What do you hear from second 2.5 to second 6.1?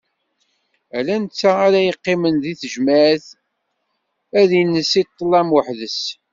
tejmeɛt, ad ines i ṭlam weḥd-s.